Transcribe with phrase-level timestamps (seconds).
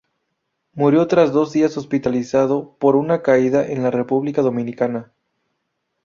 [0.73, 5.13] Murió tras dos días hospitalizado por una caída en la República Dominicana.